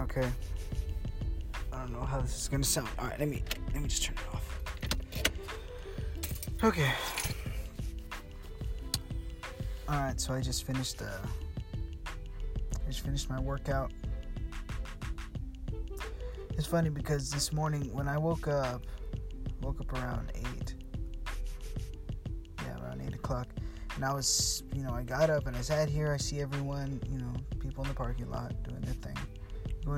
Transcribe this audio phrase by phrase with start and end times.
[0.00, 0.28] Okay.
[1.72, 2.88] I don't know how this is gonna sound.
[2.98, 4.60] All right, let me let me just turn it off.
[6.64, 6.90] Okay.
[9.88, 11.02] All right, so I just finished.
[11.02, 11.06] Uh,
[12.06, 13.92] I just finished my workout.
[16.52, 18.86] It's funny because this morning when I woke up,
[19.62, 20.74] woke up around eight.
[22.62, 23.48] Yeah, around eight o'clock,
[23.96, 26.12] and I was, you know, I got up and I sat here.
[26.12, 28.94] I see everyone, you know, people in the parking lot doing their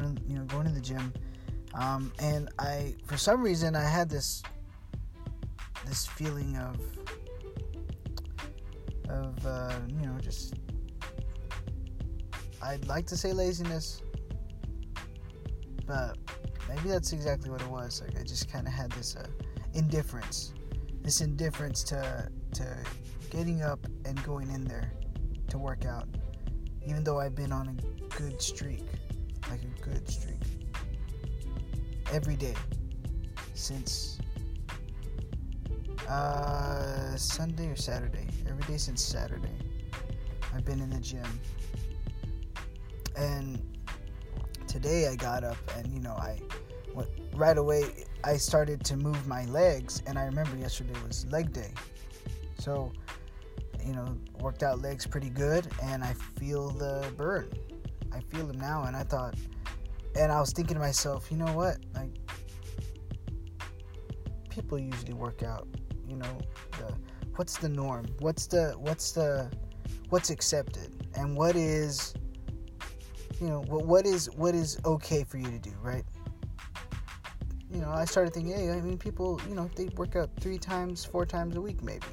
[0.01, 1.12] going, to, you know, going to the gym,
[1.74, 4.42] um, and I, for some reason, I had this,
[5.87, 6.77] this feeling of
[9.12, 10.55] of uh, you know just
[12.62, 14.02] I'd like to say laziness,
[15.86, 16.16] but
[16.69, 18.02] maybe that's exactly what it was.
[18.06, 19.27] Like I just kind of had this uh,
[19.74, 20.55] indifference,
[21.02, 22.77] this indifference to to
[23.30, 24.92] getting up and going in there
[25.48, 26.09] to work out,
[26.86, 28.84] even though I've been on a good streak,
[29.50, 30.40] like a good streak,
[32.12, 32.54] every day
[33.54, 34.18] since
[36.08, 38.26] uh, Sunday or Saturday.
[38.48, 39.48] Every day since Saturday.
[40.54, 41.40] I've been in the gym.
[43.16, 43.60] And
[44.66, 46.38] today I got up and, you know, I
[46.94, 48.04] went right away.
[48.24, 50.02] I started to move my legs.
[50.06, 51.72] And I remember yesterday was leg day.
[52.58, 52.92] So,
[53.84, 55.66] you know, worked out legs pretty good.
[55.82, 57.48] And I feel the burn.
[58.14, 58.84] I feel them now.
[58.84, 59.34] And I thought,
[60.16, 61.78] and I was thinking to myself, you know what?
[61.94, 62.10] Like,
[64.50, 65.66] people usually work out
[66.12, 66.38] you know
[66.72, 66.94] the
[67.36, 69.50] what's the norm what's the what's the
[70.10, 72.14] what's accepted and what is
[73.41, 76.04] you know what what is what is okay for you to do right
[77.72, 80.58] you know i started thinking hey i mean people you know they work out three
[80.58, 82.06] times four times a week maybe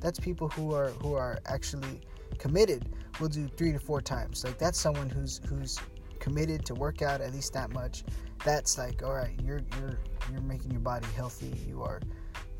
[0.00, 2.00] that's people who are who are actually
[2.38, 2.88] committed
[3.20, 5.78] will do three to four times like that's someone who's who's
[6.18, 8.04] committed to work out at least that much
[8.44, 9.98] that's like all right you're you're
[10.32, 12.00] you're making your body healthy you are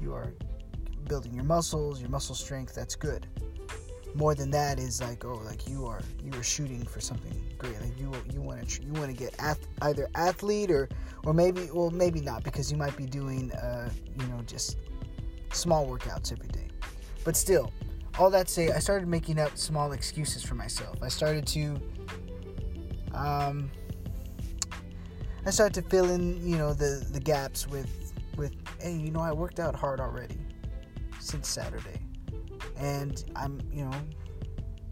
[0.01, 0.33] you are
[1.11, 3.27] building your muscles, your muscle strength, that's good.
[4.15, 7.81] More than that is like, oh, like you are you are shooting for something great.
[7.81, 10.89] Like you you want to you want to get ath- either athlete or
[11.25, 13.91] or maybe well maybe not because you might be doing uh,
[14.21, 14.79] you know just
[15.53, 16.69] small workouts every day.
[17.25, 17.73] But still,
[18.19, 21.03] all that say, I started making up small excuses for myself.
[21.03, 21.81] I started to
[23.15, 23.71] um,
[25.47, 29.21] I started to fill in, you know, the the gaps with with hey, you know,
[29.21, 30.39] I worked out hard already
[31.19, 32.01] since Saturday.
[32.77, 33.97] And I'm, you know,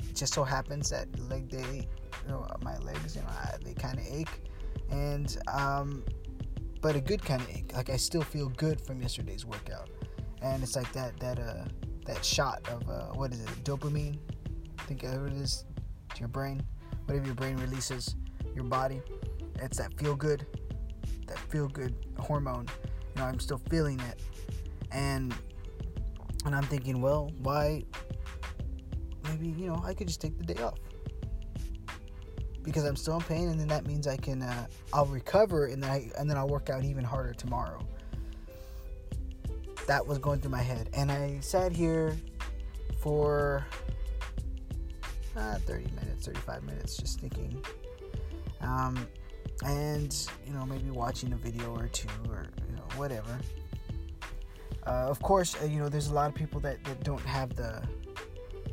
[0.00, 1.88] it just so happens that leg day,
[2.24, 4.42] you know, my legs, you know, I, they kind of ache.
[4.90, 6.04] And, um,
[6.80, 7.72] but a good kind of ache.
[7.74, 9.88] Like I still feel good from yesterday's workout.
[10.42, 11.64] And it's like that, that, uh,
[12.08, 14.18] that shot of, uh, what is it, dopamine?
[14.78, 15.64] I think it is
[16.14, 16.62] to your brain,
[17.04, 18.16] whatever your brain releases,
[18.54, 19.00] your body.
[19.56, 20.46] It's that feel good,
[21.26, 22.66] that feel good hormone.
[23.14, 24.20] You know, I'm still feeling it.
[24.90, 25.34] And
[26.46, 27.84] and I'm thinking, well, why?
[29.24, 30.78] Maybe, you know, I could just take the day off.
[32.62, 35.82] Because I'm still in pain, and then that means I can, uh, I'll recover, and
[35.82, 37.86] then, I, and then I'll work out even harder tomorrow.
[39.88, 40.88] That was going through my head.
[40.92, 42.16] And I sat here
[43.00, 43.66] for
[45.36, 47.60] uh, 30 minutes, 35 minutes, just thinking.
[48.60, 49.08] Um,
[49.64, 50.14] and,
[50.46, 53.36] you know, maybe watching a video or two or, you know, whatever.
[54.88, 57.54] Uh, of course, uh, you know there's a lot of people that, that don't have
[57.54, 57.82] the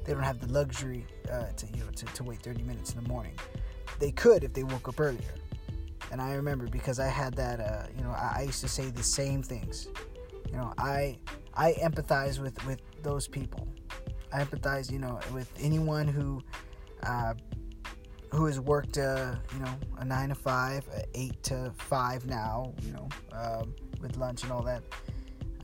[0.06, 3.04] they don't have the luxury uh, to you know to, to wait 30 minutes in
[3.04, 3.34] the morning.
[4.00, 5.36] They could if they woke up earlier.
[6.12, 8.90] And I remember because I had that uh, you know I, I used to say
[8.90, 9.90] the same things.
[10.50, 11.18] You know I
[11.54, 13.68] I empathize with with those people.
[14.32, 16.42] I empathize you know with anyone who
[17.04, 17.34] uh,
[18.32, 20.84] who has worked uh, you know a nine to five,
[21.14, 24.84] eight to five now, you know, um, with lunch and all that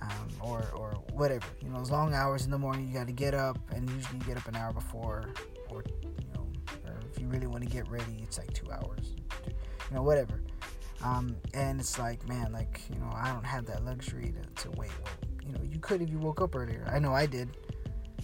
[0.01, 1.47] um, or or whatever.
[1.61, 4.19] You know, those long hours in the morning, you got to get up, and usually
[4.19, 5.29] you get up an hour before,
[5.69, 6.47] or you know,
[6.85, 9.15] or if you really want to get ready, it's like two hours.
[9.89, 10.41] You know, whatever.
[11.03, 14.71] Um, and it's like, man, like you know, I don't have that luxury to, to
[14.77, 14.91] wait.
[15.45, 16.87] You know, you could if you woke up earlier.
[16.91, 17.49] I know I did.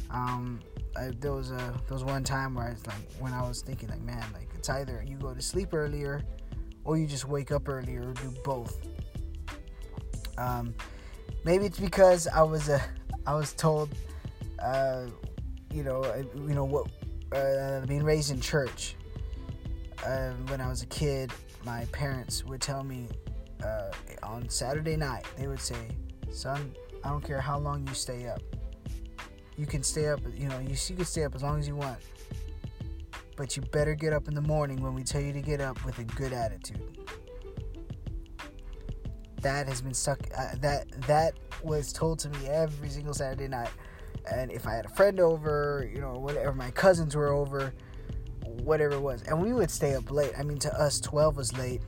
[0.09, 0.59] Um,
[0.95, 3.62] I, there was a there was one time where I was like, when I was
[3.62, 6.21] thinking, like, man, like it's either you go to sleep earlier,
[6.83, 8.77] or you just wake up earlier, or do both.
[10.38, 10.74] Um,
[11.44, 12.81] maybe it's because I was a,
[13.25, 13.89] I was told,
[14.63, 15.07] uh,
[15.74, 16.89] you know, uh, you know what,
[17.31, 18.95] uh, being raised in church.
[20.06, 21.31] Uh, when I was a kid,
[21.68, 23.10] my parents would tell me
[23.62, 23.92] uh,
[24.24, 25.90] on Saturday night they would say,
[26.31, 26.74] "Son,
[27.04, 28.42] I don't care how long you stay up.
[29.58, 30.22] You can stay up.
[30.34, 32.00] You know, you, you can stay up as long as you want.
[33.36, 35.84] but you better get up in the morning when we tell you to get up
[35.86, 36.98] with a good attitude.
[39.42, 40.20] That has been stuck.
[40.36, 43.70] Uh, that that was told to me every single Saturday night,
[44.30, 47.74] and if I had a friend over, you know, whatever, my cousins were over,
[48.64, 50.32] whatever it was, and we would stay up late.
[50.38, 51.82] I mean, to us, twelve was late,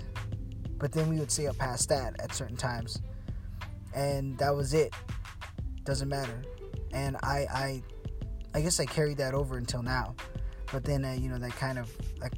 [0.78, 3.02] but then we would stay up past that at certain times,
[3.96, 4.94] and that was it.
[5.84, 6.42] Doesn't matter,
[6.94, 7.84] and I I
[8.54, 10.16] I guess I carried that over until now.
[10.72, 11.92] But then, uh, you know, that kind of
[12.22, 12.34] like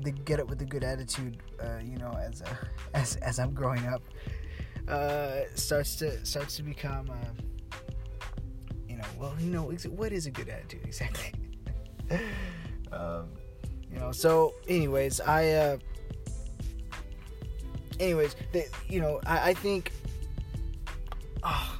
[0.00, 2.54] the get up with a good attitude, uh, you know, as uh,
[2.94, 4.02] as as I'm growing up,
[4.88, 7.76] uh, starts to starts to become, uh,
[8.88, 11.32] you know, well, you know, what is a good attitude exactly?
[12.92, 13.28] um,
[13.92, 15.78] you know, so anyways, I, uh,
[17.98, 18.36] anyways,
[18.88, 19.92] you know, I, I think,
[21.42, 21.78] oh,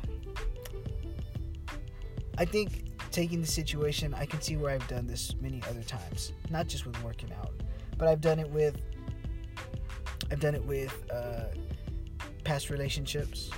[2.39, 6.33] I think taking the situation, I can see where I've done this many other times.
[6.51, 7.53] Not just with working out,
[7.99, 8.81] but I've done it with
[10.31, 11.47] I've done it with uh,
[12.45, 13.51] past relationships.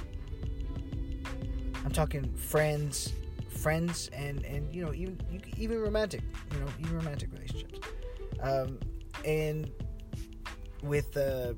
[1.84, 3.12] I'm talking friends,
[3.49, 5.19] friends, and and you know even
[5.58, 6.22] even romantic,
[6.52, 7.78] you know even romantic relationships,
[8.43, 8.79] um,
[9.25, 9.71] and
[10.83, 11.55] with uh,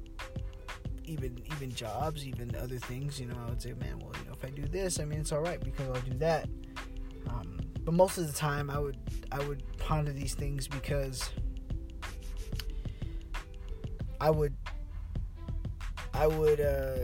[1.05, 3.21] even even jobs, even other things.
[3.21, 5.21] You know, I would say, man, well, you know, if I do this, I mean,
[5.21, 6.49] it's all right because I'll do that.
[7.29, 8.99] Um, but most of the time I would
[9.33, 11.31] I would ponder these things because
[14.21, 14.55] I would
[16.13, 16.97] I would uh,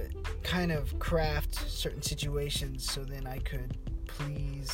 [0.42, 3.76] kind of craft certain situations so then I could
[4.06, 4.70] please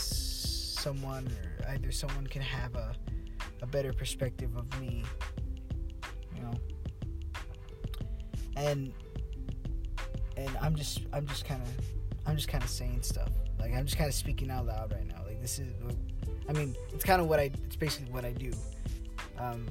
[0.78, 2.94] someone or either someone can have a
[3.62, 5.04] a better perspective of me
[6.36, 6.54] you know?
[8.56, 8.92] And
[10.36, 11.68] and I'm just I'm just kind of
[12.26, 13.30] I'm just kind of saying stuff.
[13.58, 15.22] Like I'm just kind of speaking out loud right now.
[15.26, 15.68] Like this is
[16.48, 18.52] I mean it's kind of what I it's basically what I do.
[19.38, 19.66] Um,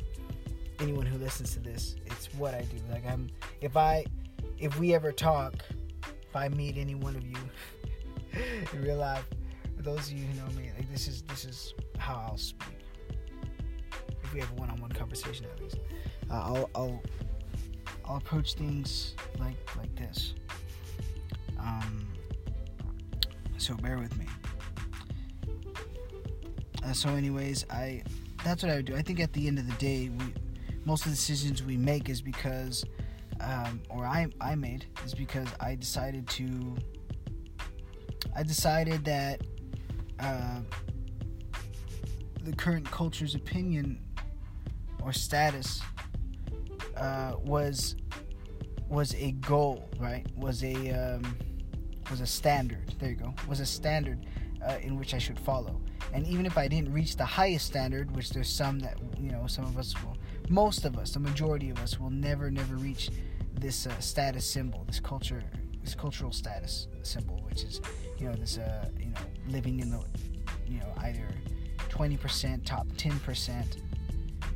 [0.80, 2.78] anyone who listens to this it's what I do.
[2.92, 3.30] Like I'm
[3.62, 4.06] if I
[4.58, 5.54] if we ever talk
[6.04, 7.38] if I meet any one of you
[8.74, 9.26] in real life
[9.78, 12.85] those of you who know me like this is this is how I'll speak
[14.36, 15.80] we have a one-on-one conversation at least
[16.30, 17.02] uh, I'll, I'll
[18.06, 20.36] I'll approach things like like this
[21.60, 22.08] um,
[23.58, 24.28] so bear with me
[26.86, 28.04] uh, so, anyways, I
[28.44, 28.96] that's what I would do.
[28.96, 30.34] I think at the end of the day, we
[30.86, 32.86] most of the decisions we make is because,
[33.40, 36.76] um, or I I made is because I decided to.
[38.36, 39.42] I decided that
[40.20, 40.60] uh,
[42.44, 44.05] the current culture's opinion
[45.06, 45.82] or status
[46.98, 47.96] uh, was
[48.90, 50.26] was a goal, right?
[50.36, 51.38] Was a um,
[52.10, 52.94] was a standard.
[53.00, 53.34] There you go.
[53.48, 54.26] Was a standard
[54.66, 55.80] uh, in which I should follow.
[56.14, 59.48] And even if I didn't reach the highest standard, which there's some that you know,
[59.48, 60.18] some of us will,
[60.50, 63.10] most of us, the majority of us, will never, never reach
[63.54, 65.44] this uh, status symbol, this culture,
[65.84, 67.82] this cultural status symbol, which is
[68.18, 70.04] you know this uh, you know living in the
[70.68, 71.28] you know either
[71.90, 73.85] 20% top 10%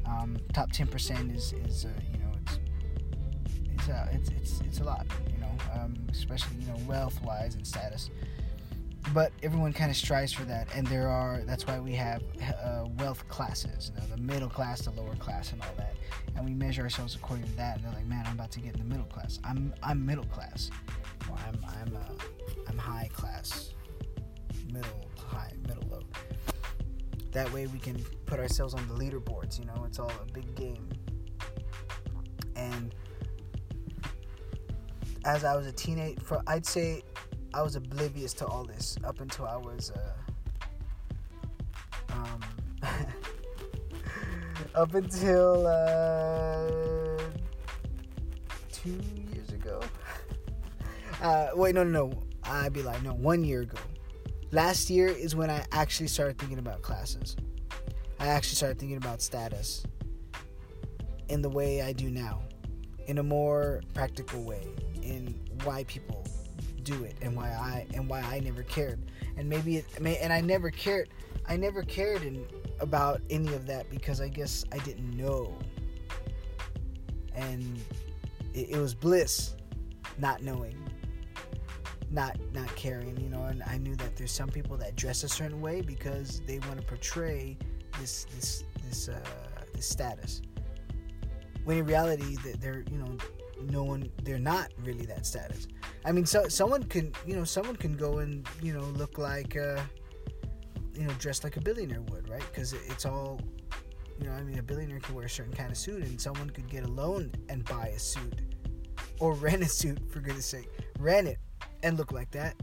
[0.09, 2.59] um, top 10% is is uh, you know it's
[3.73, 7.55] it's, uh, it's it's it's a lot you know um, especially you know wealth wise
[7.55, 8.09] and status.
[9.13, 12.21] But everyone kind of strives for that and there are that's why we have
[12.63, 15.95] uh, wealth classes you know, the middle class the lower class and all that.
[16.35, 18.73] And we measure ourselves according to that and they're like man i'm about to get
[18.73, 19.39] in the middle class.
[19.43, 20.69] I'm i'm middle class.
[21.47, 22.23] I'm i'm uh,
[22.67, 23.73] i'm high class
[24.71, 25.08] middle
[27.31, 30.53] that way we can put ourselves on the leaderboards you know it's all a big
[30.55, 30.89] game
[32.55, 32.95] and
[35.25, 37.03] as i was a teenage for i'd say
[37.53, 40.13] I was oblivious to all this up until I was uh,
[42.11, 42.41] um,
[44.75, 46.67] up until uh,
[48.71, 48.99] two
[49.33, 49.81] years ago.
[51.21, 52.23] Uh, wait, no, no, no.
[52.45, 53.77] I'd be like, no, one year ago.
[54.51, 57.35] Last year is when I actually started thinking about classes.
[58.19, 59.83] I actually started thinking about status
[61.29, 62.41] in the way I do now,
[63.05, 64.67] in a more practical way,
[65.03, 66.25] in why people
[66.83, 68.99] do it and why I and why I never cared.
[69.37, 71.09] And maybe it and I never cared
[71.47, 72.45] I never cared in,
[72.79, 75.57] about any of that because I guess I didn't know.
[77.33, 77.79] And
[78.53, 79.55] it, it was bliss
[80.17, 80.75] not knowing.
[82.11, 85.29] Not not caring, you know, and I knew that there's some people that dress a
[85.29, 87.57] certain way because they want to portray
[87.99, 89.19] this this this uh
[89.73, 90.41] this status.
[91.65, 93.17] When in reality that they're, you know,
[93.61, 95.67] no one they're not really that status.
[96.03, 99.55] I mean so someone can you know someone can go and you know look like
[99.55, 99.79] uh
[100.95, 102.43] you know dressed like a billionaire would right?
[102.51, 103.39] Because it's all
[104.19, 106.49] You know, I mean, a billionaire could wear a certain kind of suit, and someone
[106.49, 108.41] could get a loan and buy a suit,
[109.19, 111.37] or rent a suit for goodness sake, rent it
[111.83, 112.55] and look like that.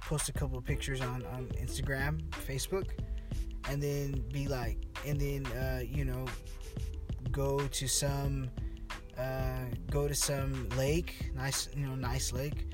[0.00, 2.90] Post a couple of pictures on on Instagram, Facebook,
[3.68, 6.24] and then be like, and then uh, you know,
[7.32, 8.48] go to some
[9.18, 12.66] uh, go to some lake, nice you know, nice lake,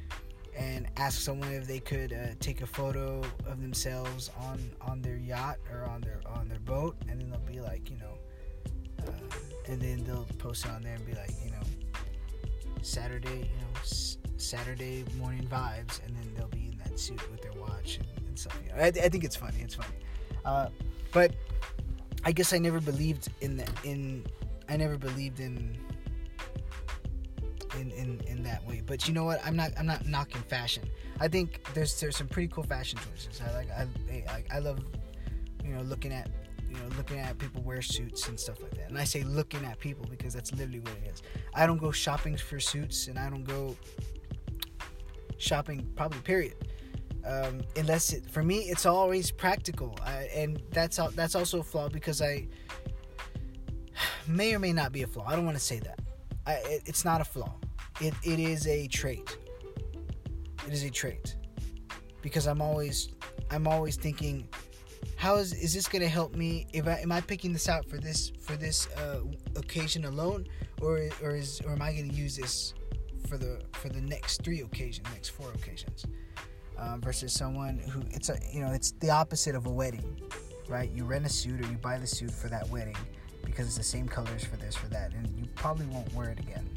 [0.57, 5.17] and ask someone if they could uh, take a photo of themselves on on their
[5.17, 8.19] yacht or on their on their boat, and then they'll be like, you know,
[9.07, 9.11] uh,
[9.69, 11.63] and then they'll post it on there and be like, you know,
[12.83, 13.81] Saturday, you know,
[14.43, 18.39] Saturday morning vibes, and then they'll be in that suit with their watch and, and
[18.39, 18.59] stuff.
[18.65, 19.59] You know, I, I think it's funny.
[19.61, 19.97] It's funny,
[20.45, 20.69] uh,
[21.13, 21.33] but
[22.25, 24.25] I guess I never believed in in.
[24.69, 25.77] I never believed in
[27.79, 28.83] in, in, in that way.
[28.85, 29.45] But you know what?
[29.45, 30.85] I'm not I'm not knocking fashion.
[31.21, 33.41] I think there's there's some pretty cool fashion choices.
[33.41, 33.87] I like I
[34.29, 34.81] I, I love
[35.65, 36.29] you know looking at
[36.69, 38.89] you know looking at people wear suits and stuff like that.
[38.89, 41.23] And I say looking at people because that's literally what it is.
[41.55, 43.77] I don't go shopping for suits and I don't go
[45.43, 46.55] shopping probably period.
[47.25, 51.89] Um, unless it for me it's always practical I, and that's that's also a flaw
[51.89, 52.49] because I
[54.27, 55.27] may or may not be a flaw.
[55.27, 56.01] I don't want to say that.
[56.47, 57.55] I, it, it's not a flaw.
[58.01, 59.39] It, it is a trait.
[60.67, 61.37] It is a trait
[62.23, 63.11] because I'm always
[63.51, 64.49] I'm always thinking,
[65.17, 66.67] how is is this gonna help me?
[66.73, 69.21] If I am I picking this out for this for this uh,
[69.57, 70.47] occasion alone,
[70.81, 72.75] or or is or am I gonna use this
[73.33, 76.05] for the for the next three occasions, next four occasions,
[76.77, 80.21] um, versus someone who it's a you know it's the opposite of a wedding,
[80.69, 80.91] right?
[80.91, 82.97] You rent a suit or you buy the suit for that wedding
[83.43, 86.41] because it's the same colors for this for that, and you probably won't wear it
[86.41, 86.69] again.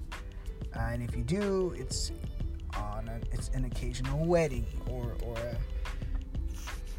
[0.74, 2.13] Uh, and if you do, it's
[2.74, 5.57] on a, it's an occasional wedding or or a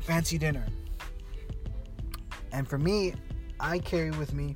[0.03, 0.67] fancy dinner.
[2.53, 3.15] And for me,
[3.59, 4.55] I carry with me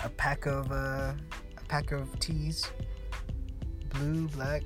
[0.00, 2.68] a pack of uh, a pack of tees,
[4.00, 4.62] blue, black,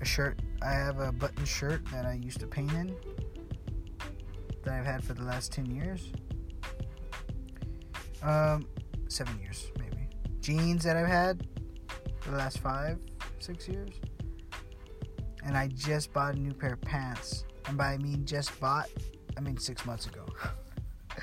[0.00, 0.38] a shirt.
[0.62, 2.94] I have a button shirt that I used to paint in
[4.64, 6.12] that I've had for the last ten years.
[8.22, 8.66] Um,
[9.08, 10.08] seven years maybe.
[10.40, 11.46] Jeans that I've had
[12.20, 12.98] for the last five,
[13.38, 13.94] six years.
[15.44, 17.44] And I just bought a new pair of pants.
[17.66, 18.90] And by I mean just bought,
[19.38, 20.26] I mean six months ago.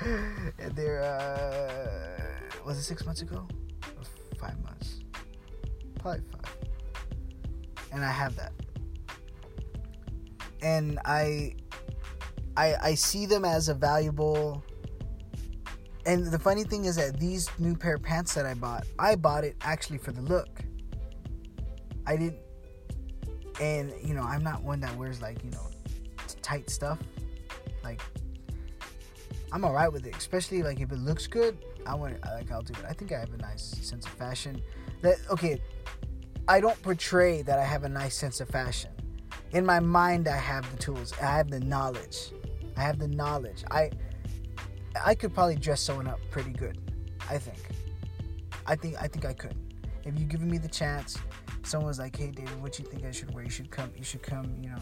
[0.58, 3.46] and they're, uh, was it six months ago?
[6.06, 6.30] Five months.
[6.30, 7.92] Probably five.
[7.92, 8.52] And I have that.
[10.62, 11.54] And I,
[12.56, 14.62] I, I see them as a valuable
[16.06, 19.16] and the funny thing is that these new pair of pants that I bought, I
[19.16, 20.60] bought it actually for the look.
[22.06, 22.38] I didn't,
[23.60, 25.68] and you know, I'm not one that wears like you know,
[26.42, 27.00] tight stuff.
[27.82, 28.00] Like,
[29.50, 31.58] I'm alright with it, especially like if it looks good.
[31.84, 32.86] I want it, like I'll do it.
[32.88, 34.62] I think I have a nice sense of fashion.
[35.02, 35.60] That okay,
[36.48, 38.90] I don't portray that I have a nice sense of fashion.
[39.50, 41.12] In my mind, I have the tools.
[41.20, 42.32] I have the knowledge.
[42.76, 43.64] I have the knowledge.
[43.70, 43.90] I
[45.04, 46.78] I could probably dress someone up pretty good.
[47.28, 47.58] I think.
[48.66, 49.56] I think I think I could.
[50.04, 51.18] If you given me the chance,
[51.64, 53.44] someone was like, "Hey, David, what you think I should wear?
[53.44, 53.90] You should come.
[53.96, 54.56] You should come.
[54.60, 54.78] You know,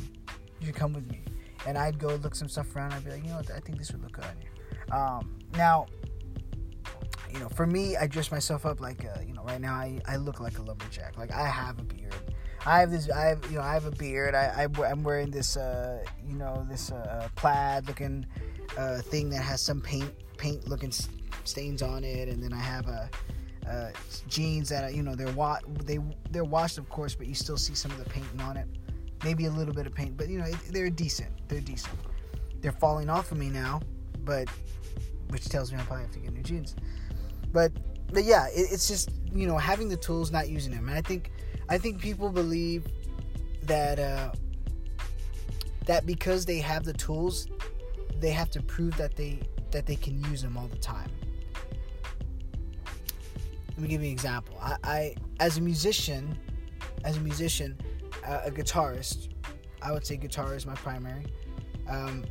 [0.61, 1.25] you should come with me."
[1.66, 2.92] And I'd go look some stuff around.
[2.92, 3.50] I'd be like, "You know what?
[3.50, 5.87] I think this would look good on you." Um, now,
[7.33, 10.16] you know, for me, I dress myself up like, uh, you right now I, I
[10.16, 11.18] look like a lumberjack.
[11.18, 12.14] Like I have a beard.
[12.66, 13.10] I have this.
[13.10, 14.34] I have you know I have a beard.
[14.34, 18.26] I, I am wearing this uh you know this uh, plaid looking
[18.78, 20.92] uh, thing that has some paint paint looking
[21.44, 23.10] stains on it, and then I have a.
[23.66, 23.90] Uh,
[24.28, 25.98] jeans that are, you know they're wa- they
[26.30, 28.66] they're washed of course but you still see some of the painting on it
[29.24, 31.96] maybe a little bit of paint but you know they're decent they're decent
[32.60, 33.80] they're falling off of me now
[34.22, 34.50] but
[35.28, 36.76] which tells me I probably have to get new jeans
[37.54, 37.72] but
[38.12, 41.02] but yeah it, it's just you know having the tools not using them and I
[41.02, 41.30] think
[41.68, 42.87] I think people believe
[43.62, 44.32] that uh,
[45.87, 47.49] that because they have the tools
[48.20, 51.11] they have to prove that they that they can use them all the time.
[53.70, 54.56] Let me give you an example.
[54.61, 56.38] I, I as a musician,
[57.04, 57.76] as a musician,
[58.26, 59.30] uh, a guitarist,
[59.82, 61.26] I would say guitar is my primary.
[61.88, 62.25] Um,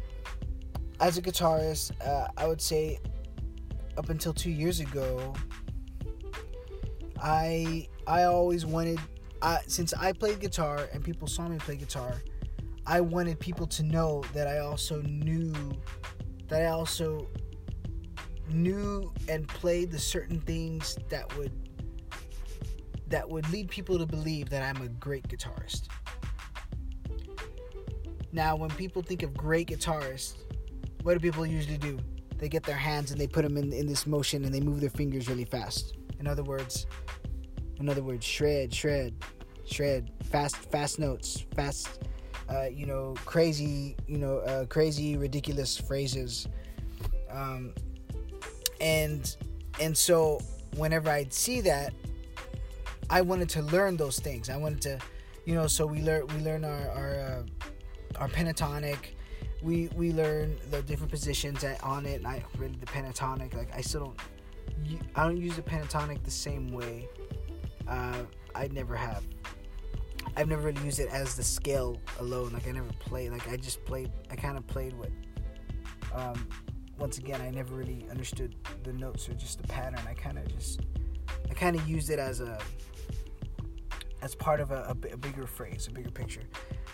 [0.99, 2.99] as a guitarist, uh, I would say
[3.97, 5.33] up until two years ago,
[7.23, 8.99] I I always wanted,
[9.67, 12.21] since I played guitar and people saw me play guitar,
[12.85, 15.53] I wanted people to know that I also knew
[16.49, 17.27] that I also
[18.49, 21.51] knew and played the certain things that would
[23.07, 25.87] that would lead people to believe that I'm a great guitarist.
[28.31, 30.35] Now, when people think of great guitarists,
[31.03, 31.99] what do people usually do?
[32.43, 34.81] they get their hands and they put them in, in this motion and they move
[34.81, 35.95] their fingers really fast.
[36.19, 36.87] In other words,
[37.83, 39.13] in other words, shred, shred,
[39.65, 41.99] shred, fast, fast notes, fast,
[42.49, 46.47] uh, you know, crazy, you know, uh, crazy, ridiculous phrases.
[47.29, 47.73] Um,
[48.79, 49.35] and
[49.81, 50.39] and so
[50.77, 51.93] whenever I'd see that,
[53.09, 54.49] I wanted to learn those things.
[54.49, 54.99] I wanted to,
[55.43, 57.43] you know, so we learn we learn our our, uh,
[58.15, 59.15] our pentatonic.
[59.61, 62.15] We we learn the different positions on it.
[62.19, 63.53] And I really the pentatonic.
[63.53, 64.19] Like I still don't.
[65.15, 67.09] I don't use the pentatonic the same way.
[67.87, 68.23] Uh,
[68.55, 69.23] I never have.
[70.35, 72.53] I've never really used it as the scale alone.
[72.53, 73.31] Like I never played.
[73.31, 74.11] Like I just played.
[74.31, 75.11] I kind of played with.
[76.13, 76.47] Um,
[76.97, 80.01] once again, I never really understood the notes or just the pattern.
[80.07, 80.81] I kind of just.
[81.49, 82.57] I kind of used it as a.
[84.21, 86.43] As part of a, a, a bigger phrase, a bigger picture.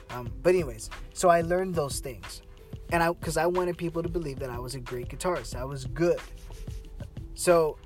[0.10, 2.42] Um, but anyways, so I learned those things,
[2.92, 5.56] and I because I wanted people to believe that I was a great guitarist.
[5.56, 6.20] I was good.
[7.36, 7.78] So,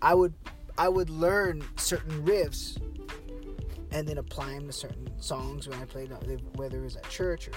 [0.00, 0.32] I would
[0.76, 2.80] I would learn certain riffs
[3.92, 6.10] and then apply them to certain songs when I played,
[6.56, 7.48] whether it was at church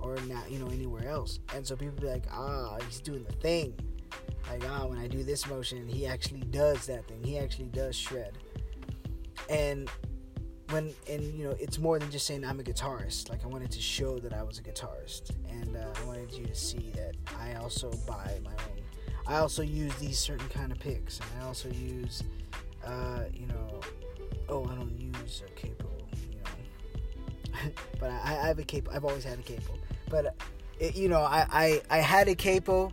[0.00, 1.38] or, or not, you know, anywhere else.
[1.54, 3.74] And so people be like, ah, he's doing the thing.
[4.50, 7.22] Like, ah, when I do this motion, he actually does that thing.
[7.22, 8.38] He actually does shred.
[9.50, 9.90] And
[10.70, 13.28] when, and you know, it's more than just saying I'm a guitarist.
[13.28, 15.32] Like, I wanted to show that I was a guitarist.
[15.50, 18.82] And uh, I wanted you to see that I also buy my own.
[19.26, 21.20] I also use these certain kind of picks.
[21.20, 22.22] And I also use,
[22.86, 23.80] uh, you know,
[24.48, 25.88] oh, I don't use a capo,
[26.30, 27.70] you know.
[28.00, 28.90] but I, I have a capo.
[28.92, 29.74] I've always had a capo.
[30.08, 30.34] But
[30.78, 32.92] it, you know, I, I, I had a capo,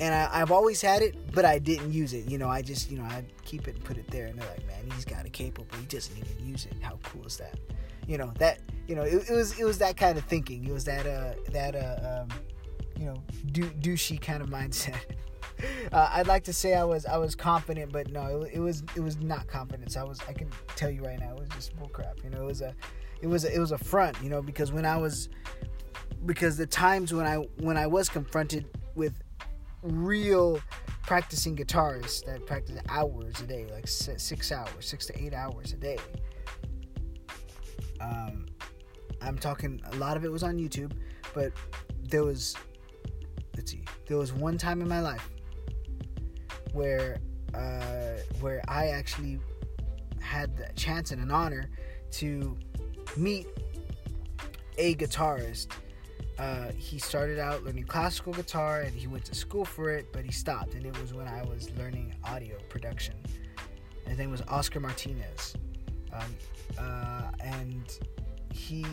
[0.00, 2.28] and I, I've always had it, but I didn't use it.
[2.28, 4.48] You know, I just, you know, I keep it and put it there, and they're
[4.48, 6.74] like, man, he's got a capo, but he doesn't even use it.
[6.80, 7.58] How cool is that?
[8.06, 8.60] You know that.
[8.86, 10.64] You know, it, it was it was that kind of thinking.
[10.64, 12.28] It was that uh that uh um,
[12.98, 15.00] you know, do douchey kind of mindset.
[15.92, 18.82] uh, I'd like to say I was I was confident, but no, it, it, was
[18.94, 19.96] it was not confidence.
[19.96, 22.22] I was I can tell you right now, it was just bullcrap.
[22.22, 22.74] You know, it was a
[23.20, 24.16] it was a, it was a front.
[24.22, 25.28] You know, because when I was
[26.26, 29.22] because the times when I when I was confronted with
[29.82, 30.60] real
[31.02, 35.76] practicing guitarists that practice hours a day, like six hours, six to eight hours a
[35.76, 35.98] day.
[38.00, 38.46] Um,
[39.20, 40.92] I'm talking a lot of it was on YouTube,
[41.34, 41.52] but
[42.04, 42.54] there was
[43.56, 45.28] let's see, there was one time in my life
[46.72, 47.18] where
[47.54, 49.40] uh, where I actually
[50.20, 51.70] had the chance and an honor
[52.12, 52.56] to
[53.16, 53.46] meet
[54.76, 55.68] a guitarist.
[56.38, 60.24] Uh, he started out learning classical guitar and he went to school for it, but
[60.24, 60.74] he stopped.
[60.74, 63.14] And it was when I was learning audio production.
[64.06, 65.54] His name was Oscar Martinez,
[66.12, 66.34] um,
[66.78, 67.98] uh, and
[68.52, 68.86] he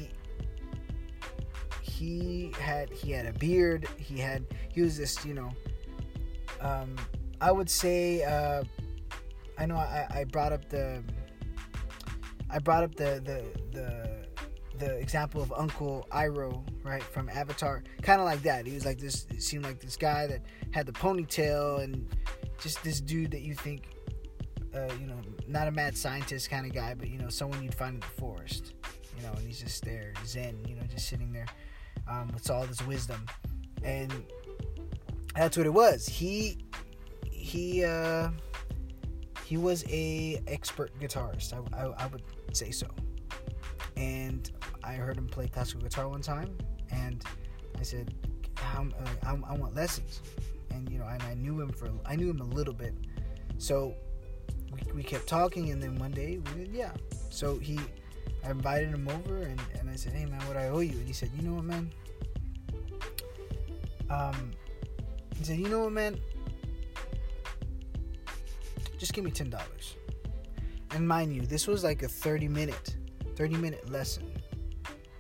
[1.81, 3.87] he had he had a beard.
[3.97, 5.51] He had he was this you know
[6.59, 6.95] um,
[7.45, 8.63] I would say uh,
[9.59, 11.03] I know I, I brought up the
[12.49, 14.25] I brought up the the the
[14.79, 18.65] the example of Uncle Iroh, right, from Avatar, kind of like that.
[18.65, 19.27] He was like this.
[19.29, 22.07] It seemed like this guy that had the ponytail and
[22.59, 23.89] just this dude that you think,
[24.73, 27.75] uh, you know, not a mad scientist kind of guy, but you know, someone you'd
[27.75, 28.73] find in the forest,
[29.15, 31.47] you know, and he's just there, zen, you know, just sitting there
[32.09, 33.23] um, with all this wisdom,
[33.83, 34.11] and
[35.35, 36.07] that's what it was.
[36.07, 36.64] He
[37.45, 38.29] he uh,
[39.45, 41.53] he was a expert guitarist.
[41.53, 42.87] I, I, I would say so.
[43.95, 44.49] And
[44.83, 46.57] I heard him play classical guitar one time,
[46.89, 47.23] and
[47.79, 48.13] I said,
[48.57, 48.85] I,
[49.23, 50.21] I, I want lessons.
[50.71, 52.95] And you know, and I knew him for I knew him a little bit,
[53.59, 53.93] so
[54.73, 55.69] we, we kept talking.
[55.69, 56.91] And then one day, we yeah.
[57.29, 57.79] So he,
[58.43, 60.97] I invited him over, and, and I said, Hey man, what I owe you?
[60.97, 61.93] And he said, You know what, man.
[64.09, 64.51] Um,
[65.37, 66.19] he said, You know what, man
[68.97, 69.95] just give me ten dollars.
[70.91, 72.95] And mind you, this was like a 30 minute,
[73.35, 74.31] 30 minute lesson.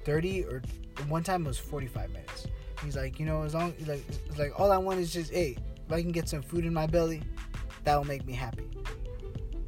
[0.05, 0.61] 30 or
[1.07, 2.47] one time it was 45 minutes.
[2.83, 4.03] He's like, you know, as long like
[4.37, 6.87] like all I want is just, hey, if I can get some food in my
[6.87, 7.23] belly,
[7.83, 8.69] that will make me happy.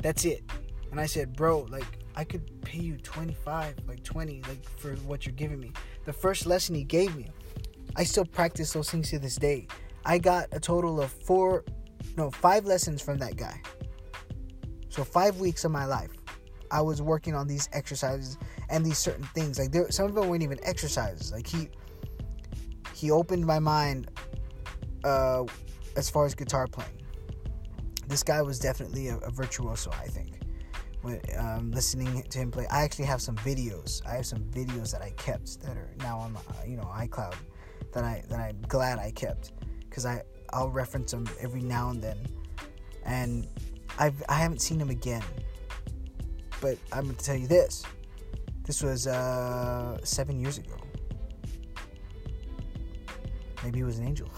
[0.01, 0.43] That's it.
[0.91, 5.25] And I said, bro, like I could pay you 25, like 20, like for what
[5.25, 5.71] you're giving me.
[6.05, 7.27] The first lesson he gave me,
[7.95, 9.67] I still practice those things to this day.
[10.05, 11.65] I got a total of four,
[12.15, 13.61] no, five lessons from that guy.
[14.97, 16.09] So five weeks of my life,
[16.71, 18.35] I was working on these exercises
[18.71, 19.59] and these certain things.
[19.59, 21.31] Like there, some of them weren't even exercises.
[21.31, 21.69] Like he,
[22.95, 24.09] he opened my mind
[25.03, 25.43] uh,
[25.95, 26.99] as far as guitar playing.
[28.07, 30.31] This guy was definitely a, a virtuoso, I think.
[31.03, 34.03] When um, listening to him play, I actually have some videos.
[34.03, 36.35] I have some videos that I kept that are now on,
[36.67, 37.35] you know, iCloud
[37.93, 42.01] that I that I'm glad I kept because I I'll reference them every now and
[42.01, 42.17] then,
[43.05, 43.47] and
[43.97, 45.23] I've I haven't seen him again.
[46.61, 47.83] But I'm gonna tell you this:
[48.63, 50.75] this was uh, seven years ago.
[53.63, 54.29] Maybe he was an angel.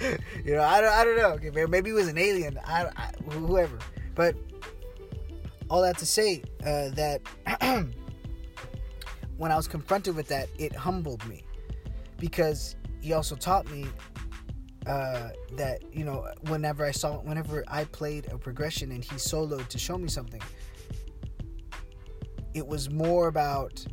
[0.44, 1.30] you know, I don't, I don't know.
[1.32, 2.58] Okay, maybe he was an alien.
[2.64, 3.78] I, I whoever.
[4.14, 4.36] But
[5.68, 7.20] all that to say uh, that
[9.36, 11.44] when I was confronted with that, it humbled me
[12.18, 13.86] because he also taught me
[14.86, 19.68] uh, that you know whenever I saw whenever I played a progression and he soloed
[19.68, 20.42] to show me something,
[22.52, 23.84] it was more about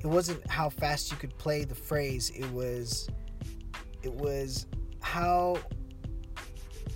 [0.00, 2.30] it wasn't how fast you could play the phrase.
[2.34, 3.08] It was
[4.02, 4.66] it was
[5.00, 5.58] how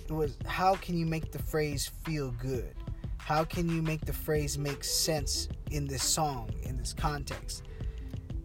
[0.07, 2.75] it was how can you make the phrase feel good?
[3.17, 7.63] How can you make the phrase make sense in this song, in this context?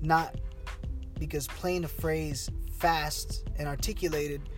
[0.00, 0.36] Not
[1.18, 2.48] because playing a phrase
[2.78, 4.48] fast and articulated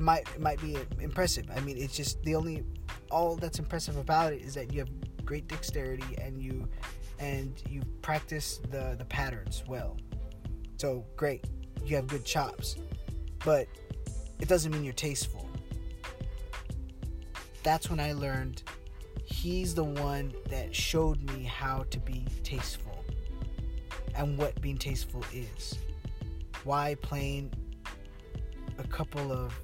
[0.00, 1.46] might might be impressive.
[1.54, 2.64] I mean, it's just the only
[3.10, 4.90] all that's impressive about it is that you have
[5.24, 6.68] great dexterity and you
[7.18, 9.96] and you practice the the patterns well.
[10.78, 11.44] So great,
[11.84, 12.76] you have good chops,
[13.44, 13.68] but
[14.40, 15.48] it doesn't mean you're tasteful.
[17.62, 18.62] That's when I learned
[19.24, 23.04] he's the one that showed me how to be tasteful
[24.14, 25.78] and what being tasteful is.
[26.64, 27.52] Why playing
[28.78, 29.54] a couple of,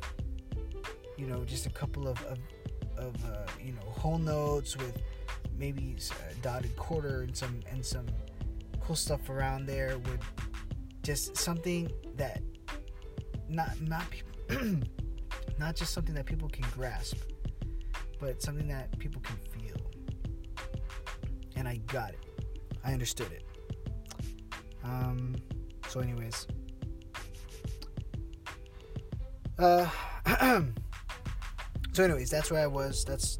[1.16, 2.38] you know, just a couple of, of,
[2.96, 5.02] of uh, you know, whole notes with
[5.58, 5.96] maybe
[6.30, 8.06] a dotted quarter and some and some
[8.80, 10.20] cool stuff around there with
[11.02, 12.42] just something that
[13.48, 14.04] not not
[15.58, 17.16] not just something that people can grasp,
[18.20, 19.76] but something that people can feel.
[21.56, 22.24] And I got it.
[22.84, 23.44] I understood it.
[24.84, 25.36] Um,
[25.88, 26.46] so, anyways,
[29.58, 29.88] uh,
[31.96, 33.06] so anyways, that's where I was.
[33.06, 33.38] That's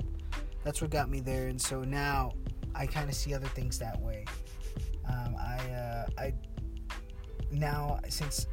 [0.64, 1.48] that's what got me there.
[1.48, 2.32] And so now
[2.74, 4.24] I kind of see other things that way.
[5.06, 6.32] Um, I uh, I
[7.50, 8.46] now since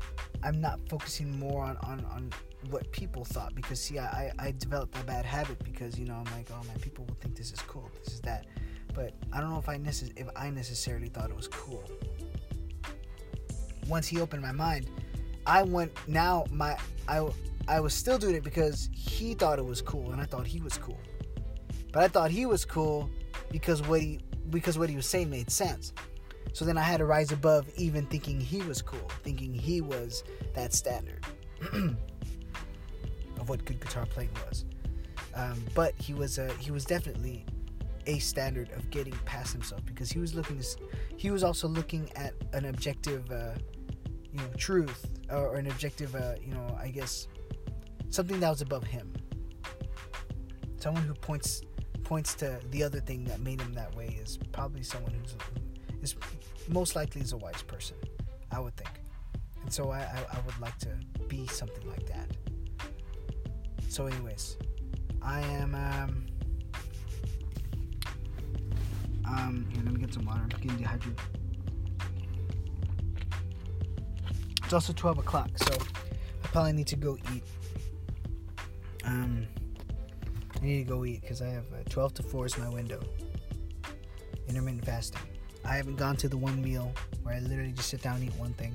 [0.43, 2.31] I'm not focusing more on, on, on
[2.69, 6.31] what people thought because see I, I developed a bad habit because you know I'm
[6.35, 8.45] like oh man people will think this is cool this is that
[8.93, 11.83] but I don't know if I necess- if I necessarily thought it was cool
[13.87, 14.89] once he opened my mind
[15.45, 17.27] I went now my I
[17.67, 20.62] I was still doing it because he thought it was cool and I thought he
[20.62, 20.99] was cool
[21.91, 23.10] but I thought he was cool
[23.52, 25.93] because what he because what he was saying made sense
[26.52, 30.23] so then I had to rise above even thinking he was cool thinking he was
[30.54, 31.26] that standard
[33.43, 34.65] of what good guitar playing was.
[35.36, 37.45] Um, but he was uh, he was definitely
[38.06, 40.65] a standard of getting past himself because he was looking to
[41.15, 43.54] he was also looking at an objective uh,
[44.32, 47.28] you know truth or an objective uh, you know I guess
[48.13, 49.12] something that was above him.
[50.78, 51.62] Someone who points
[52.04, 55.36] points to the other thing that made him that way is probably someone who's
[56.02, 56.15] is
[56.67, 57.97] most likely is a wise person,
[58.52, 58.91] I would think.
[59.63, 60.89] And so I, I, I would like to
[61.28, 62.30] be something like that.
[63.89, 64.58] So, anyways,
[65.21, 65.73] I am.
[65.76, 66.26] Um,
[69.26, 70.41] um, here, let me get some water.
[70.41, 71.19] I'm getting dehydrated.
[74.63, 77.43] It's also 12 o'clock, so I probably need to go eat.
[79.05, 79.47] Um,
[80.55, 83.01] I need to go eat because I have uh, 12 to 4 is my window.
[84.47, 85.21] Intermittent fasting.
[85.65, 86.91] I haven't gone to the one meal
[87.23, 88.73] where I literally just sit down and eat one thing.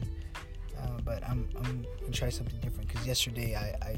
[0.81, 3.97] Uh, but I'm, I'm gonna try something different because yesterday I, I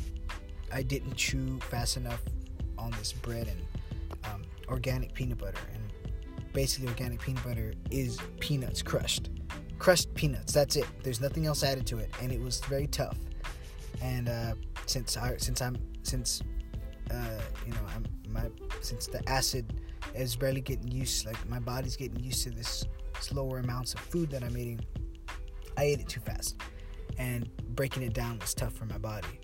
[0.73, 2.21] I didn't chew fast enough
[2.79, 5.59] on this bread and um, organic peanut butter.
[5.73, 5.83] And
[6.53, 9.31] basically, organic peanut butter is peanuts crushed,
[9.79, 10.53] crushed peanuts.
[10.53, 10.87] That's it.
[11.03, 13.19] There's nothing else added to it, and it was very tough.
[14.01, 14.55] And uh,
[14.87, 16.43] since I since I'm since
[17.11, 18.49] uh, you know I'm my
[18.81, 19.81] since the acid
[20.15, 22.85] is barely getting used, like my body's getting used to this
[23.21, 24.81] slower amounts of food that I'm eating.
[25.77, 26.61] I ate it too fast,
[27.19, 29.41] and breaking it down was tough for my body.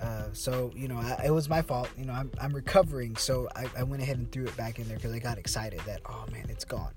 [0.00, 1.90] Uh, so you know, I, it was my fault.
[1.96, 4.86] You know, I'm, I'm recovering, so I, I went ahead and threw it back in
[4.86, 6.92] there because I got excited that oh man, it's gone.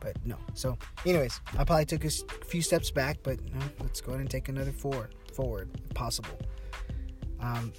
[0.00, 0.36] But no.
[0.52, 3.38] So, anyways, I probably took a few steps back, but
[3.80, 6.38] let's go ahead and take another four forward, if possible.
[7.40, 7.72] Um.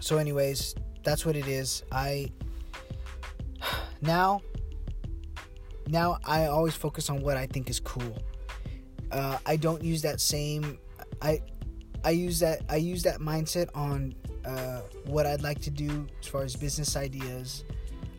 [0.00, 1.82] So, anyways, that's what it is.
[1.92, 2.30] I
[4.02, 4.40] now
[5.86, 8.16] now I always focus on what I think is cool.
[9.10, 10.78] Uh, I don't use that same
[11.22, 11.40] I
[12.04, 16.26] I use that I use that mindset on uh, what I'd like to do as
[16.28, 17.64] far as business ideas,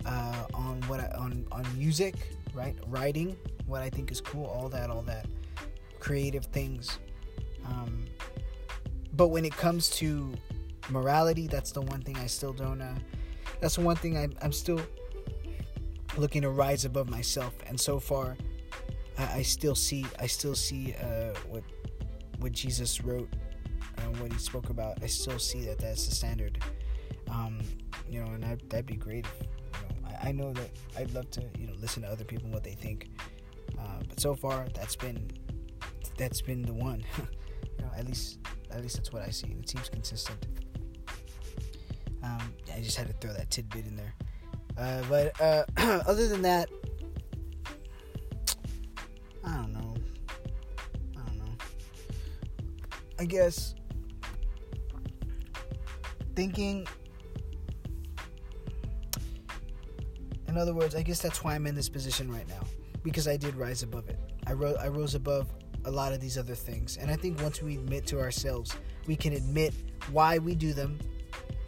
[0.06, 2.15] uh, on what I, on on music,
[2.54, 2.76] right?
[2.88, 5.28] Writing, what I think is cool, all that, all that,
[6.00, 7.00] creative things.
[7.65, 8.06] Um,
[9.13, 10.34] but when it comes to
[10.89, 11.47] morality.
[11.47, 12.82] That's the one thing I still don't.
[12.82, 12.95] Uh,
[13.60, 14.82] that's the one thing I, I'm still
[16.17, 17.56] looking to rise above myself.
[17.67, 18.38] And so far,
[19.17, 20.06] I, I still see.
[20.19, 21.63] I still see uh, what
[22.39, 23.30] what Jesus wrote
[23.97, 25.02] and what he spoke about.
[25.04, 26.63] I still see that that's the standard.
[27.30, 27.60] Um,
[28.10, 29.25] you know, and I, that'd be great.
[29.25, 32.23] If, you know, I, I, know that I'd love to, you know, listen to other
[32.23, 33.10] people and what they think.
[33.78, 35.30] Uh, but so far, that's been
[36.17, 37.04] that's been the one.
[37.17, 38.39] you know, at least
[38.71, 39.56] at least that's what I see.
[39.60, 40.45] It seems consistent.
[42.23, 44.13] Um, I just had to throw that tidbit in there.
[44.77, 45.63] Uh, but uh,
[46.08, 46.69] other than that,
[49.45, 49.95] I don't know.
[51.17, 51.53] I don't know.
[53.19, 53.75] I guess
[56.36, 56.88] thinking.
[60.47, 62.62] In other words, I guess that's why I'm in this position right now
[63.03, 64.17] because I did rise above it.
[64.47, 65.47] I rose, I rose above
[65.86, 66.97] a lot of these other things.
[66.97, 69.73] And I think once we admit to ourselves, we can admit
[70.12, 70.97] why we do them.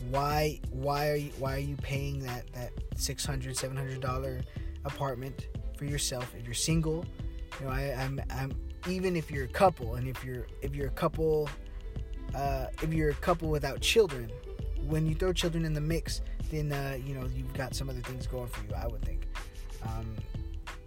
[0.09, 4.41] Why why are you why are you paying that that 600 700 dollar
[4.85, 7.05] apartment for yourself if you're single?
[7.59, 8.53] You know, I, I'm I'm
[8.87, 11.49] even if you're a couple and if you're if you're a couple
[12.33, 14.31] uh, if you're a couple without children,
[14.87, 18.01] when you throw children in the mix, then uh, you know you've got some other
[18.01, 18.73] things going for you.
[18.75, 19.27] I would think,
[19.83, 20.15] um,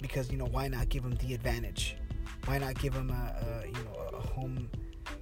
[0.00, 1.96] because you know why not give them the advantage?
[2.46, 4.68] Why not give them a, a you know a home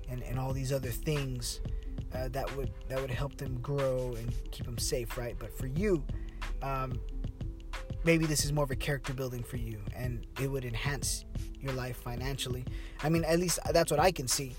[0.08, 1.60] and, and all these other things
[2.14, 5.36] uh, that would that would help them grow and keep them safe, right?
[5.38, 6.04] But for you,
[6.62, 7.00] um,
[8.04, 11.24] maybe this is more of a character building for you, and it would enhance
[11.60, 12.64] your life financially.
[13.02, 14.54] I mean, at least that's what I can see.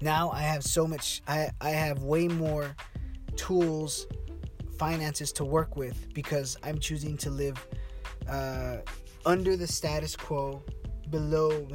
[0.00, 1.22] Now I have so much.
[1.26, 2.76] I I have way more
[3.36, 4.06] tools,
[4.78, 7.66] finances to work with because I'm choosing to live
[8.28, 8.78] uh,
[9.24, 10.62] under the status quo
[11.10, 11.66] below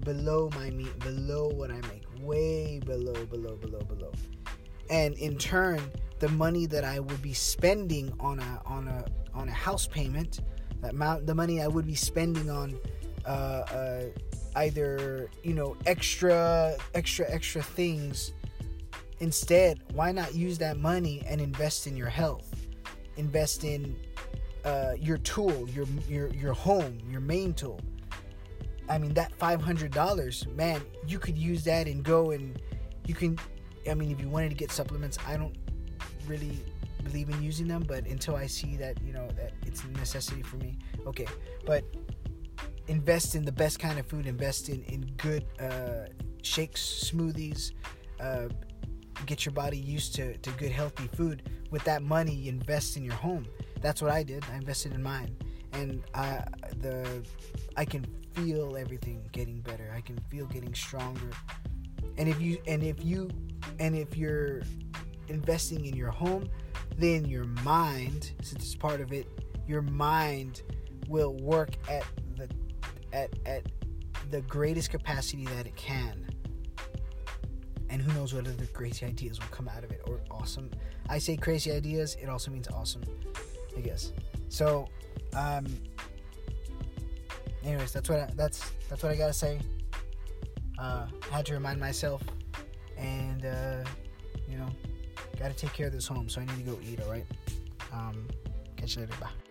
[0.00, 4.12] below my meat, below what I make, way below, below, below, below.
[4.90, 5.80] And in turn,
[6.18, 10.40] the money that I would be spending on a on a on a house payment,
[10.80, 12.78] that amount, the money I would be spending on
[13.24, 14.02] uh, uh,
[14.56, 18.32] either you know extra, extra, extra things.
[19.20, 22.54] Instead, why not use that money and invest in your health?
[23.16, 23.96] Invest in
[24.64, 27.80] uh, your tool, your your your home, your main tool
[28.88, 32.60] I mean, that $500, man, you could use that and go and
[33.06, 33.38] you can,
[33.88, 35.56] I mean, if you wanted to get supplements, I don't
[36.26, 36.64] really
[37.02, 40.42] believe in using them, but until I see that, you know, that it's a necessity
[40.42, 41.26] for me, okay.
[41.64, 41.84] But
[42.88, 46.06] invest in the best kind of food, invest in, in good uh,
[46.42, 47.72] shakes, smoothies,
[48.20, 48.48] uh,
[49.24, 51.50] get your body used to, to good, healthy food.
[51.70, 53.46] With that money, invest in your home.
[53.80, 54.44] That's what I did.
[54.52, 55.36] I invested in mine.
[55.72, 56.44] And I,
[56.78, 57.24] the,
[57.76, 59.92] I can feel everything getting better.
[59.94, 61.30] I can feel getting stronger.
[62.18, 63.30] And if you and if you
[63.80, 64.62] and if you're
[65.28, 66.48] investing in your home,
[66.98, 69.26] then your mind, since it's part of it,
[69.66, 70.62] your mind
[71.08, 72.04] will work at
[72.36, 72.48] the
[73.12, 73.64] at at
[74.30, 76.28] the greatest capacity that it can.
[77.88, 80.70] And who knows what other crazy ideas will come out of it or awesome.
[81.08, 83.02] I say crazy ideas, it also means awesome,
[83.76, 84.12] I guess.
[84.48, 84.88] So,
[85.34, 85.66] um,
[87.66, 89.58] anyways, that's what I, that's that's what I gotta say.
[90.78, 92.22] Uh, I had to remind myself,
[92.96, 93.84] and uh,
[94.48, 94.68] you know,
[95.38, 96.28] gotta take care of this home.
[96.28, 97.00] So I need to go eat.
[97.02, 97.26] All right.
[97.92, 98.26] Um,
[98.76, 99.14] catch you later.
[99.20, 99.45] Bye.